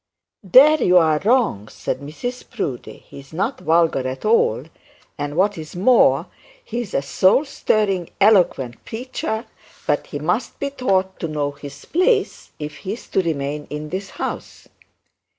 [0.41, 4.63] 'There you're wrong,' said Mrs Proudie; 'he's not vulgar at all;
[5.15, 6.25] and what is more,
[6.65, 9.45] he is a soul stirring, eloquent preacher;
[9.85, 13.89] but he must be taught to know his place if he is to remain in
[13.89, 14.67] this house.'